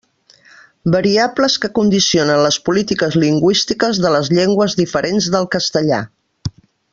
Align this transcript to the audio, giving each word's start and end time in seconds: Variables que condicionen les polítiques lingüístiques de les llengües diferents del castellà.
Variables 0.93 1.57
que 1.65 1.69
condicionen 1.75 2.41
les 2.45 2.57
polítiques 2.69 3.17
lingüístiques 3.25 4.01
de 4.07 4.15
les 4.17 4.33
llengües 4.39 4.79
diferents 4.81 5.29
del 5.37 5.47
castellà. 5.59 6.01